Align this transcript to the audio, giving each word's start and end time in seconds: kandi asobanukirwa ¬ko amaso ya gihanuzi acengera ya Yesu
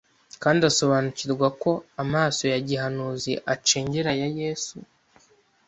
kandi 0.43 0.61
asobanukirwa 0.71 1.47
¬ko 1.61 1.71
amaso 2.03 2.41
ya 2.53 2.59
gihanuzi 2.67 3.31
acengera 3.53 4.11
ya 4.21 4.29
Yesu 4.39 4.75